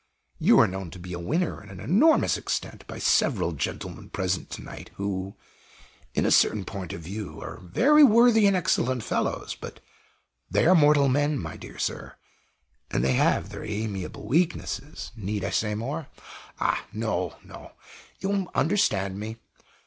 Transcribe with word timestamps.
You 0.39 0.59
are 0.59 0.65
known 0.67 0.89
to 0.89 0.97
be 0.97 1.13
a 1.13 1.19
winner 1.19 1.63
to 1.63 1.69
an 1.71 1.79
enormous 1.79 2.35
extent 2.35 2.87
by 2.87 2.97
several 2.97 3.51
gentlemen 3.51 4.09
present 4.09 4.49
to 4.49 4.63
night, 4.63 4.89
who, 4.95 5.35
in 6.15 6.25
a 6.25 6.31
certain 6.31 6.65
point 6.65 6.91
of 6.91 7.01
view, 7.03 7.39
are 7.39 7.59
very 7.59 8.03
worthy 8.03 8.47
and 8.47 8.55
excellent 8.55 9.03
fellows; 9.03 9.53
but 9.53 9.79
they 10.49 10.65
are 10.65 10.73
mortal 10.73 11.07
men, 11.07 11.37
my 11.37 11.55
dear 11.55 11.77
sir, 11.77 12.15
and 12.89 13.03
they 13.03 13.13
have 13.13 13.49
their 13.49 13.63
amiable 13.63 14.25
weaknesses. 14.27 15.11
Need 15.15 15.43
I 15.43 15.51
say 15.51 15.75
more? 15.75 16.07
Ah, 16.59 16.83
no, 16.91 17.35
no! 17.43 17.73
you 18.21 18.49
understand 18.55 19.19
me! 19.19 19.37